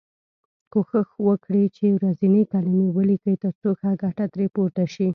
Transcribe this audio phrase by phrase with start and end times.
[0.71, 5.09] کوښښ وکړی چې ورځنۍ کلمې ولیکی تر څو ښه ګټه ترې پورته شی.